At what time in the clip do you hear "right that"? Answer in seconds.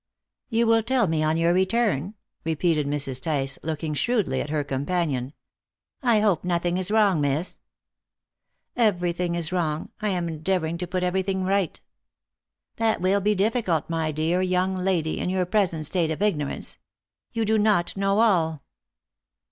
11.43-12.99